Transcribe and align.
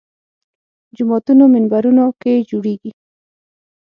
جوماتونو 0.97 1.43
منبرونو 1.53 2.05
کې 2.21 2.33
جوړېږي 2.49 2.91